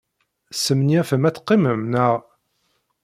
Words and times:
Tesmenyafem 0.51 1.23
ad 1.27 1.35
teqqimem, 1.35 1.81
naɣ? 1.91 2.13